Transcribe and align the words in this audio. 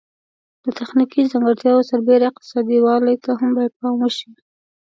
د 0.63 0.65
تخنیکي 0.79 1.21
ځانګړتیاوو 1.31 1.87
سربیره 1.89 2.25
اقتصادي 2.29 2.77
والی 2.85 3.15
ته 3.23 3.31
هم 3.39 3.49
باید 3.57 3.73
پام 3.79 3.95
وشي. 3.99 4.29